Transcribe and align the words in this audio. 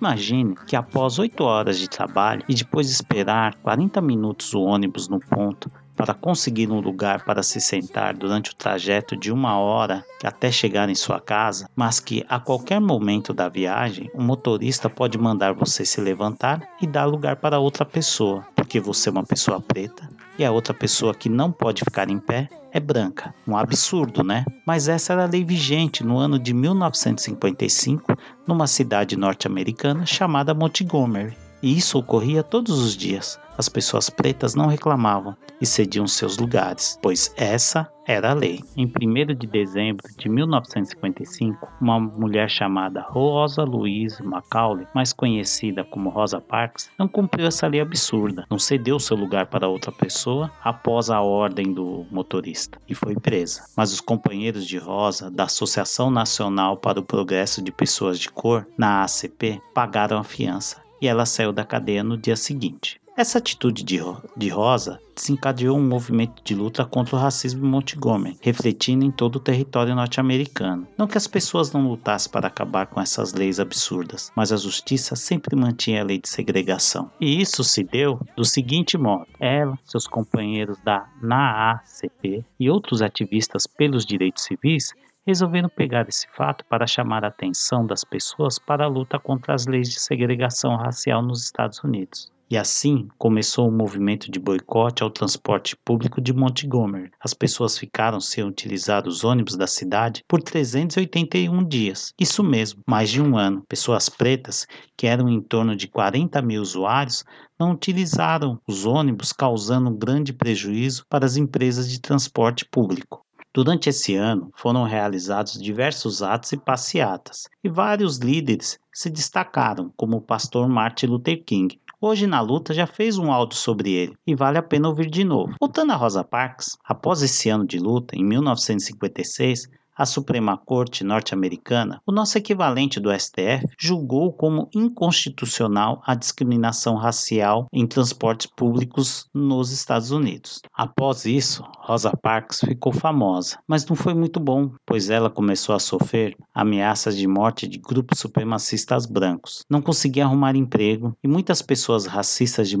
Imagine 0.00 0.54
que 0.66 0.76
após 0.76 1.18
8 1.18 1.42
horas 1.42 1.78
de 1.78 1.88
trabalho 1.88 2.44
e 2.48 2.54
depois 2.54 2.86
de 2.86 2.92
esperar 2.92 3.54
40 3.56 4.00
minutos 4.00 4.52
o 4.52 4.60
ônibus 4.60 5.08
no 5.08 5.18
ponto 5.18 5.70
para 5.96 6.12
conseguir 6.12 6.70
um 6.70 6.80
lugar 6.80 7.24
para 7.24 7.42
se 7.42 7.60
sentar 7.60 8.14
durante 8.14 8.50
o 8.50 8.54
trajeto 8.54 9.16
de 9.16 9.32
uma 9.32 9.58
hora 9.58 10.04
até 10.22 10.52
chegar 10.52 10.90
em 10.90 10.94
sua 10.94 11.18
casa, 11.18 11.70
mas 11.74 11.98
que 11.98 12.24
a 12.28 12.38
qualquer 12.38 12.80
momento 12.80 13.32
da 13.32 13.48
viagem 13.48 14.10
o 14.14 14.20
motorista 14.20 14.90
pode 14.90 15.16
mandar 15.16 15.54
você 15.54 15.84
se 15.86 16.00
levantar 16.00 16.60
e 16.82 16.86
dar 16.86 17.06
lugar 17.06 17.36
para 17.36 17.58
outra 17.58 17.84
pessoa, 17.84 18.46
porque 18.76 18.80
você 18.80 19.08
é 19.08 19.12
uma 19.12 19.24
pessoa 19.24 19.58
preta 19.58 20.06
e 20.38 20.44
a 20.44 20.52
outra 20.52 20.74
pessoa 20.74 21.14
que 21.14 21.30
não 21.30 21.50
pode 21.50 21.82
ficar 21.82 22.10
em 22.10 22.18
pé 22.18 22.46
é 22.70 22.78
branca. 22.78 23.34
Um 23.48 23.56
absurdo, 23.56 24.22
né? 24.22 24.44
Mas 24.66 24.86
essa 24.86 25.14
era 25.14 25.22
a 25.24 25.26
lei 25.26 25.42
vigente 25.42 26.04
no 26.04 26.18
ano 26.18 26.38
de 26.38 26.52
1955 26.52 28.14
numa 28.46 28.66
cidade 28.66 29.16
norte-americana 29.16 30.04
chamada 30.04 30.52
Montgomery. 30.52 31.45
E 31.62 31.76
isso 31.76 31.98
ocorria 31.98 32.42
todos 32.42 32.78
os 32.78 32.96
dias. 32.96 33.38
As 33.58 33.68
pessoas 33.68 34.10
pretas 34.10 34.54
não 34.54 34.66
reclamavam 34.66 35.34
e 35.60 35.64
cediam 35.64 36.06
seus 36.06 36.36
lugares, 36.36 36.98
pois 37.02 37.32
essa 37.36 37.90
era 38.06 38.30
a 38.30 38.34
lei. 38.34 38.62
Em 38.76 38.86
1 38.86 39.34
de 39.34 39.46
dezembro 39.46 40.06
de 40.16 40.28
1955, 40.28 41.68
uma 41.80 41.98
mulher 41.98 42.48
chamada 42.48 43.00
Rosa 43.00 43.64
Louise 43.64 44.22
Macaulay, 44.22 44.86
mais 44.94 45.12
conhecida 45.12 45.82
como 45.84 46.10
Rosa 46.10 46.40
Parks, 46.40 46.90
não 46.98 47.08
cumpriu 47.08 47.46
essa 47.46 47.66
lei 47.66 47.80
absurda, 47.80 48.46
não 48.50 48.58
cedeu 48.58 49.00
seu 49.00 49.16
lugar 49.16 49.46
para 49.46 49.68
outra 49.68 49.90
pessoa 49.90 50.52
após 50.62 51.10
a 51.10 51.20
ordem 51.20 51.72
do 51.72 52.06
motorista 52.10 52.78
e 52.88 52.94
foi 52.94 53.16
presa. 53.16 53.64
Mas 53.76 53.92
os 53.92 54.00
companheiros 54.00 54.66
de 54.66 54.78
Rosa 54.78 55.30
da 55.30 55.44
Associação 55.44 56.10
Nacional 56.10 56.76
para 56.76 57.00
o 57.00 57.04
Progresso 57.04 57.62
de 57.62 57.72
Pessoas 57.72 58.18
de 58.18 58.30
Cor, 58.30 58.66
na 58.76 59.02
ACP, 59.02 59.60
pagaram 59.74 60.18
a 60.18 60.24
fiança 60.24 60.85
e 61.00 61.08
ela 61.08 61.26
saiu 61.26 61.52
da 61.52 61.64
cadeia 61.64 62.02
no 62.02 62.16
dia 62.16 62.36
seguinte. 62.36 63.00
Essa 63.16 63.38
atitude 63.38 63.82
de, 63.82 63.98
de 64.36 64.48
Rosa 64.50 65.00
desencadeou 65.14 65.78
um 65.78 65.88
movimento 65.88 66.44
de 66.44 66.54
luta 66.54 66.84
contra 66.84 67.16
o 67.16 67.18
racismo 67.18 67.64
em 67.64 67.70
Montgomery, 67.70 68.36
refletindo 68.42 69.06
em 69.06 69.10
todo 69.10 69.36
o 69.36 69.40
território 69.40 69.94
norte-americano. 69.94 70.86
Não 70.98 71.06
que 71.06 71.16
as 71.16 71.26
pessoas 71.26 71.72
não 71.72 71.88
lutassem 71.88 72.30
para 72.30 72.48
acabar 72.48 72.86
com 72.88 73.00
essas 73.00 73.32
leis 73.32 73.58
absurdas, 73.58 74.30
mas 74.36 74.52
a 74.52 74.58
justiça 74.58 75.16
sempre 75.16 75.56
mantinha 75.56 76.02
a 76.02 76.04
lei 76.04 76.18
de 76.18 76.28
segregação. 76.28 77.10
E 77.18 77.40
isso 77.40 77.64
se 77.64 77.82
deu 77.82 78.20
do 78.36 78.44
seguinte 78.44 78.98
modo: 78.98 79.26
ela, 79.40 79.78
seus 79.82 80.06
companheiros 80.06 80.76
da 80.84 81.08
NAACP 81.22 82.44
e 82.60 82.68
outros 82.68 83.00
ativistas 83.00 83.66
pelos 83.66 84.04
direitos 84.04 84.44
civis 84.44 84.92
resolveram 85.26 85.68
pegar 85.68 86.08
esse 86.08 86.28
fato 86.36 86.64
para 86.66 86.86
chamar 86.86 87.24
a 87.24 87.28
atenção 87.28 87.84
das 87.84 88.04
pessoas 88.04 88.58
para 88.58 88.84
a 88.84 88.88
luta 88.88 89.18
contra 89.18 89.52
as 89.54 89.66
leis 89.66 89.90
de 89.90 89.98
segregação 89.98 90.76
racial 90.76 91.20
nos 91.20 91.42
Estados 91.42 91.82
Unidos. 91.82 92.30
E 92.48 92.56
assim 92.56 93.08
começou 93.18 93.68
o 93.68 93.72
movimento 93.72 94.30
de 94.30 94.38
boicote 94.38 95.02
ao 95.02 95.10
transporte 95.10 95.76
público 95.84 96.20
de 96.20 96.32
Montgomery. 96.32 97.10
As 97.20 97.34
pessoas 97.34 97.76
ficaram 97.76 98.20
sem 98.20 98.44
utilizar 98.44 99.08
os 99.08 99.24
ônibus 99.24 99.56
da 99.56 99.66
cidade 99.66 100.22
por 100.28 100.40
381 100.40 101.66
dias. 101.66 102.14
Isso 102.16 102.44
mesmo, 102.44 102.82
mais 102.86 103.10
de 103.10 103.20
um 103.20 103.36
ano. 103.36 103.64
Pessoas 103.68 104.08
pretas, 104.08 104.64
que 104.96 105.08
eram 105.08 105.28
em 105.28 105.40
torno 105.40 105.74
de 105.74 105.88
40 105.88 106.40
mil 106.40 106.62
usuários, 106.62 107.24
não 107.58 107.72
utilizaram 107.72 108.60
os 108.64 108.86
ônibus, 108.86 109.32
causando 109.32 109.90
um 109.90 109.98
grande 109.98 110.32
prejuízo 110.32 111.04
para 111.10 111.26
as 111.26 111.36
empresas 111.36 111.90
de 111.90 112.00
transporte 112.00 112.64
público. 112.64 113.25
Durante 113.56 113.88
esse 113.88 114.14
ano 114.14 114.50
foram 114.54 114.82
realizados 114.84 115.58
diversos 115.58 116.22
atos 116.22 116.52
e 116.52 116.58
passeatas, 116.58 117.48
e 117.64 117.70
vários 117.70 118.18
líderes 118.18 118.78
se 118.92 119.08
destacaram, 119.08 119.90
como 119.96 120.18
o 120.18 120.20
pastor 120.20 120.68
Martin 120.68 121.06
Luther 121.06 121.42
King. 121.42 121.80
Hoje 121.98 122.26
na 122.26 122.42
luta 122.42 122.74
já 122.74 122.86
fez 122.86 123.16
um 123.16 123.32
áudio 123.32 123.56
sobre 123.56 123.92
ele 123.92 124.14
e 124.26 124.34
vale 124.34 124.58
a 124.58 124.62
pena 124.62 124.88
ouvir 124.88 125.08
de 125.08 125.24
novo. 125.24 125.54
Voltando 125.58 125.92
a 125.92 125.96
Rosa 125.96 126.22
Parks, 126.22 126.76
após 126.84 127.22
esse 127.22 127.48
ano 127.48 127.66
de 127.66 127.78
luta, 127.78 128.14
em 128.14 128.22
1956, 128.22 129.70
a 129.96 130.04
Suprema 130.04 130.56
Corte 130.58 131.02
norte-americana, 131.02 132.00
o 132.06 132.12
nosso 132.12 132.36
equivalente 132.36 133.00
do 133.00 133.10
STF, 133.12 133.66
julgou 133.78 134.32
como 134.32 134.68
inconstitucional 134.74 136.02
a 136.04 136.14
discriminação 136.14 136.96
racial 136.96 137.66
em 137.72 137.86
transportes 137.86 138.46
públicos 138.46 139.28
nos 139.34 139.72
Estados 139.72 140.10
Unidos. 140.10 140.60
Após 140.74 141.24
isso, 141.24 141.64
Rosa 141.78 142.10
Parks 142.10 142.60
ficou 142.60 142.92
famosa, 142.92 143.58
mas 143.66 143.86
não 143.86 143.96
foi 143.96 144.12
muito 144.12 144.38
bom, 144.38 144.70
pois 144.84 145.08
ela 145.08 145.30
começou 145.30 145.74
a 145.74 145.78
sofrer 145.78 146.36
ameaças 146.54 147.16
de 147.16 147.26
morte 147.26 147.66
de 147.66 147.78
grupos 147.78 148.18
supremacistas 148.18 149.06
brancos. 149.06 149.64
Não 149.70 149.80
conseguia 149.80 150.24
arrumar 150.24 150.56
emprego 150.56 151.16
e 151.22 151.28
muitas 151.28 151.62
pessoas 151.62 152.06
racistas 152.06 152.68
de, 152.68 152.76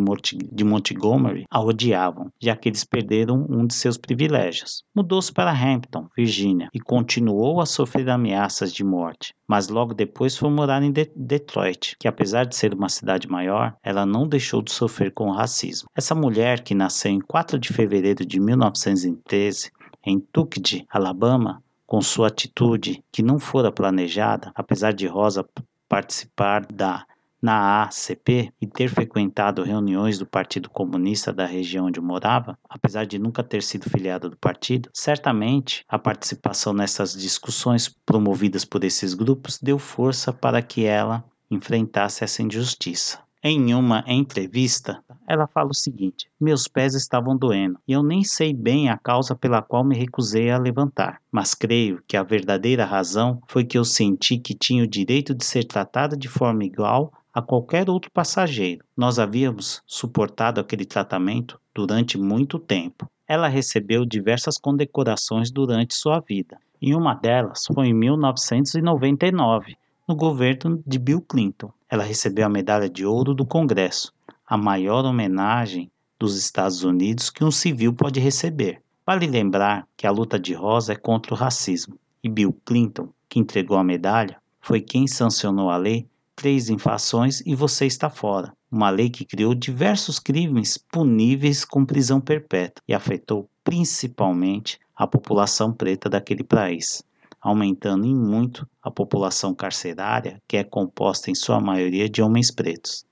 de 0.52 0.64
Montgomery 0.64 1.44
a 1.50 1.60
odiavam, 1.60 2.30
já 2.40 2.54
que 2.56 2.68
eles 2.68 2.84
perderam 2.84 3.46
um 3.48 3.66
de 3.66 3.74
seus 3.74 3.96
privilégios. 3.96 4.82
Mudou-se 4.94 5.32
para 5.32 5.50
Hampton, 5.50 6.08
Virgínia, 6.16 6.68
e 6.74 6.80
continuou 7.06 7.60
a 7.60 7.66
sofrer 7.66 8.10
ameaças 8.10 8.72
de 8.72 8.82
morte, 8.82 9.32
mas 9.46 9.68
logo 9.68 9.94
depois 9.94 10.36
foi 10.36 10.50
morar 10.50 10.82
em 10.82 10.90
De 10.90 11.08
Detroit, 11.14 11.94
que 12.00 12.08
apesar 12.08 12.44
de 12.44 12.56
ser 12.56 12.74
uma 12.74 12.88
cidade 12.88 13.28
maior, 13.28 13.76
ela 13.80 14.04
não 14.04 14.26
deixou 14.26 14.60
de 14.60 14.72
sofrer 14.72 15.12
com 15.12 15.28
o 15.28 15.32
racismo. 15.32 15.88
Essa 15.94 16.16
mulher, 16.16 16.64
que 16.64 16.74
nasceu 16.74 17.12
em 17.12 17.20
4 17.20 17.60
de 17.60 17.72
fevereiro 17.72 18.26
de 18.26 18.40
1913 18.40 19.70
em 20.04 20.18
Tuckett, 20.18 20.84
Alabama, 20.90 21.62
com 21.86 22.02
sua 22.02 22.26
atitude 22.26 23.04
que 23.12 23.22
não 23.22 23.38
fora 23.38 23.70
planejada, 23.70 24.50
apesar 24.52 24.92
de 24.92 25.06
Rosa 25.06 25.46
participar 25.88 26.66
da 26.66 27.06
na 27.46 27.84
ACP 27.84 28.52
e 28.60 28.66
ter 28.66 28.88
frequentado 28.88 29.62
reuniões 29.62 30.18
do 30.18 30.26
Partido 30.26 30.68
Comunista 30.68 31.32
da 31.32 31.46
região 31.46 31.86
onde 31.86 32.00
morava, 32.00 32.58
apesar 32.68 33.06
de 33.06 33.20
nunca 33.20 33.40
ter 33.40 33.62
sido 33.62 33.88
filiada 33.88 34.28
do 34.28 34.36
partido, 34.36 34.90
certamente 34.92 35.84
a 35.88 35.96
participação 35.96 36.72
nessas 36.72 37.12
discussões 37.12 37.88
promovidas 38.04 38.64
por 38.64 38.82
esses 38.82 39.14
grupos 39.14 39.60
deu 39.62 39.78
força 39.78 40.32
para 40.32 40.60
que 40.60 40.86
ela 40.86 41.24
enfrentasse 41.48 42.24
essa 42.24 42.42
injustiça. 42.42 43.24
Em 43.40 43.72
uma 43.74 44.02
entrevista, 44.08 45.00
ela 45.28 45.46
fala 45.46 45.70
o 45.70 45.74
seguinte: 45.74 46.28
Meus 46.40 46.66
pés 46.66 46.94
estavam 46.96 47.36
doendo 47.36 47.78
e 47.86 47.92
eu 47.92 48.02
nem 48.02 48.24
sei 48.24 48.52
bem 48.52 48.88
a 48.88 48.98
causa 48.98 49.36
pela 49.36 49.62
qual 49.62 49.84
me 49.84 49.94
recusei 49.94 50.50
a 50.50 50.58
levantar, 50.58 51.20
mas 51.30 51.54
creio 51.54 52.02
que 52.08 52.16
a 52.16 52.24
verdadeira 52.24 52.84
razão 52.84 53.40
foi 53.46 53.64
que 53.64 53.78
eu 53.78 53.84
senti 53.84 54.36
que 54.36 54.52
tinha 54.52 54.82
o 54.82 54.88
direito 54.88 55.32
de 55.32 55.44
ser 55.44 55.62
tratada 55.62 56.16
de 56.16 56.28
forma 56.28 56.64
igual 56.64 57.12
a 57.36 57.42
qualquer 57.42 57.90
outro 57.90 58.10
passageiro. 58.10 58.82
Nós 58.96 59.18
havíamos 59.18 59.82
suportado 59.86 60.58
aquele 60.58 60.86
tratamento 60.86 61.60
durante 61.74 62.16
muito 62.16 62.58
tempo. 62.58 63.06
Ela 63.28 63.46
recebeu 63.46 64.06
diversas 64.06 64.56
condecorações 64.56 65.50
durante 65.50 65.92
sua 65.92 66.18
vida. 66.18 66.56
E 66.80 66.94
uma 66.94 67.12
delas 67.12 67.66
foi 67.66 67.88
em 67.88 67.92
1999, 67.92 69.76
no 70.08 70.16
governo 70.16 70.82
de 70.86 70.98
Bill 70.98 71.20
Clinton. 71.20 71.70
Ela 71.90 72.04
recebeu 72.04 72.46
a 72.46 72.48
medalha 72.48 72.88
de 72.88 73.04
ouro 73.04 73.34
do 73.34 73.44
Congresso, 73.44 74.14
a 74.46 74.56
maior 74.56 75.04
homenagem 75.04 75.90
dos 76.18 76.38
Estados 76.38 76.84
Unidos 76.84 77.28
que 77.28 77.44
um 77.44 77.50
civil 77.50 77.92
pode 77.92 78.18
receber. 78.18 78.80
Vale 79.04 79.26
lembrar 79.26 79.86
que 79.94 80.06
a 80.06 80.10
luta 80.10 80.38
de 80.38 80.54
Rosa 80.54 80.94
é 80.94 80.96
contra 80.96 81.34
o 81.34 81.36
racismo, 81.36 81.98
e 82.24 82.30
Bill 82.30 82.58
Clinton, 82.64 83.10
que 83.28 83.38
entregou 83.38 83.76
a 83.76 83.84
medalha, 83.84 84.40
foi 84.58 84.80
quem 84.80 85.06
sancionou 85.06 85.68
a 85.68 85.76
lei 85.76 86.08
três 86.36 86.68
infrações 86.68 87.40
e 87.46 87.54
você 87.54 87.86
está 87.86 88.10
fora. 88.10 88.52
Uma 88.70 88.90
lei 88.90 89.08
que 89.08 89.24
criou 89.24 89.54
diversos 89.54 90.18
crimes 90.18 90.76
puníveis 90.76 91.64
com 91.64 91.84
prisão 91.84 92.20
perpétua 92.20 92.82
e 92.86 92.92
afetou 92.92 93.48
principalmente 93.64 94.78
a 94.94 95.06
população 95.06 95.72
preta 95.72 96.10
daquele 96.10 96.44
país, 96.44 97.02
aumentando 97.40 98.06
em 98.06 98.14
muito 98.14 98.68
a 98.82 98.90
população 98.90 99.54
carcerária, 99.54 100.40
que 100.46 100.58
é 100.58 100.62
composta 100.62 101.30
em 101.30 101.34
sua 101.34 101.58
maioria 101.58 102.08
de 102.08 102.22
homens 102.22 102.50
pretos. 102.50 103.04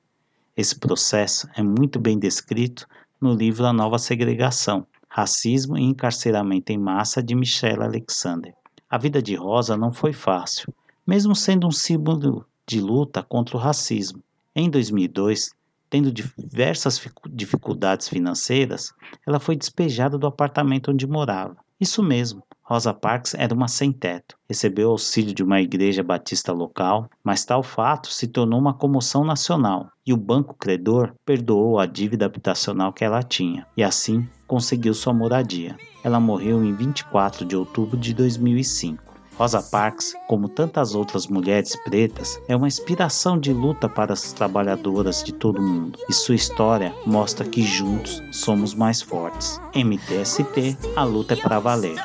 Esse 0.57 0.79
processo 0.79 1.49
é 1.57 1.63
muito 1.63 1.99
bem 1.99 2.19
descrito 2.19 2.87
no 3.21 3.33
livro 3.33 3.67
A 3.67 3.73
Nova 3.73 3.99
Segregação, 3.99 4.87
Racismo 5.09 5.79
e 5.79 5.83
Encarceramento 5.83 6.73
em 6.73 6.79
Massa 6.79 7.23
de 7.23 7.35
Michelle 7.35 7.83
Alexander. 7.83 8.55
A 8.89 8.99
vida 8.99 9.23
de 9.23 9.35
Rosa 9.35 9.77
não 9.77 9.93
foi 9.93 10.13
fácil, 10.13 10.73
mesmo 11.07 11.35
sendo 11.35 11.67
um 11.67 11.73
símbolo 11.73 12.47
de 12.67 12.81
luta 12.81 13.23
contra 13.23 13.57
o 13.57 13.61
racismo. 13.61 14.23
Em 14.55 14.71
2002, 14.71 15.51
tendo 15.91 16.13
diversas 16.13 17.01
dificuldades 17.31 18.09
financeiras, 18.09 18.93
ela 19.27 19.39
foi 19.39 19.57
despejada 19.57 20.19
do 20.19 20.27
apartamento 20.27 20.91
onde 20.91 21.07
morava. 21.07 21.57
Isso 21.81 22.03
mesmo, 22.03 22.43
Rosa 22.63 22.95
Parks 22.95 23.35
era 23.35 23.55
uma 23.55 23.69
sem-teto. 23.69 24.37
Recebeu 24.49 24.91
auxílio 24.91 25.35
de 25.35 25.43
uma 25.43 25.61
igreja 25.61 26.03
batista 26.03 26.51
local, 26.51 27.11
mas 27.23 27.45
tal 27.45 27.63
fato 27.63 28.09
se 28.09 28.27
tornou 28.27 28.59
uma 28.59 28.73
comoção 28.73 29.23
nacional 29.23 29.91
e 30.07 30.13
o 30.13 30.17
banco 30.17 30.55
credor 30.55 31.13
perdoou 31.27 31.79
a 31.79 31.85
dívida 31.85 32.25
habitacional 32.25 32.93
que 32.93 33.05
ela 33.05 33.23
tinha 33.23 33.67
e 33.77 33.83
assim 33.83 34.27
conseguiu 34.47 34.95
sua 34.95 35.13
moradia. 35.13 35.77
Ela 36.03 36.19
morreu 36.19 36.65
em 36.65 36.75
24 36.75 37.45
de 37.45 37.55
outubro 37.55 37.99
de 37.99 38.15
2005. 38.15 39.14
Rosa 39.37 39.61
Parks, 39.61 40.15
como 40.29 40.49
tantas 40.49 40.95
outras 40.95 41.27
mulheres 41.27 41.77
pretas, 41.85 42.41
é 42.47 42.55
uma 42.55 42.69
inspiração 42.69 43.39
de 43.39 43.53
luta 43.53 43.89
para 43.89 44.13
as 44.13 44.33
trabalhadoras 44.33 45.25
de 45.25 45.33
todo 45.33 45.59
o 45.59 45.63
mundo, 45.63 45.99
e 46.09 46.13
sua 46.13 46.37
história 46.37 46.95
mostra 47.05 47.45
que 47.45 47.63
juntos 47.63 48.23
somos 48.31 48.75
mais 48.75 49.03
fortes. 49.03 49.61
MTST, 49.75 50.79
a 50.95 51.05
luta 51.05 51.35
é 51.35 51.37
para 51.37 51.59
valer. 51.59 51.97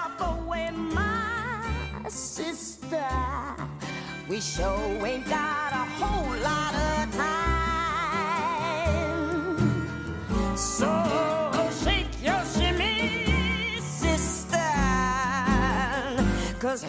Cause 16.59 16.83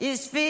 is 0.00 0.26
filled 0.26 0.47